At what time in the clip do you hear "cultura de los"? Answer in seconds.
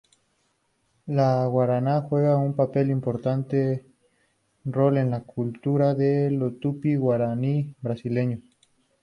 5.21-6.59